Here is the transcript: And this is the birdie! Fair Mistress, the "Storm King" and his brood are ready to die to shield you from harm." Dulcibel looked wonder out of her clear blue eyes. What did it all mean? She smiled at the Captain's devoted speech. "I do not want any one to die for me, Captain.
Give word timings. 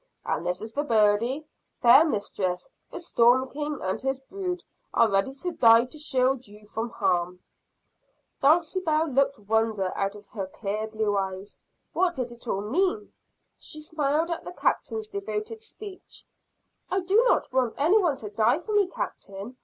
And 0.25 0.47
this 0.47 0.61
is 0.63 0.71
the 0.71 0.83
birdie! 0.83 1.45
Fair 1.79 2.03
Mistress, 2.07 2.67
the 2.89 2.97
"Storm 2.99 3.47
King" 3.47 3.77
and 3.83 4.01
his 4.01 4.19
brood 4.19 4.63
are 4.95 5.07
ready 5.11 5.31
to 5.43 5.51
die 5.51 5.85
to 5.85 5.97
shield 5.99 6.47
you 6.47 6.65
from 6.65 6.89
harm." 6.89 7.39
Dulcibel 8.41 9.11
looked 9.13 9.37
wonder 9.37 9.95
out 9.95 10.15
of 10.15 10.27
her 10.29 10.47
clear 10.47 10.87
blue 10.87 11.15
eyes. 11.15 11.59
What 11.93 12.15
did 12.15 12.31
it 12.31 12.47
all 12.47 12.61
mean? 12.61 13.13
She 13.59 13.79
smiled 13.79 14.31
at 14.31 14.43
the 14.43 14.53
Captain's 14.53 15.05
devoted 15.05 15.61
speech. 15.63 16.25
"I 16.89 17.01
do 17.01 17.23
not 17.27 17.53
want 17.53 17.75
any 17.77 17.99
one 17.99 18.17
to 18.17 18.31
die 18.31 18.57
for 18.57 18.73
me, 18.73 18.87
Captain. 18.87 19.55